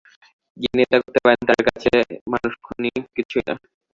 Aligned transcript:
যিনি 0.57 0.79
এটা 0.85 0.97
করতে 1.03 1.19
পারেন, 1.23 1.39
কারণ 1.39 1.49
তাঁর 1.49 1.67
কাছে 1.69 1.91
মানুষ 2.33 2.51
খুন 2.65 2.81
কিছুই 3.15 3.43
না। 3.47 3.53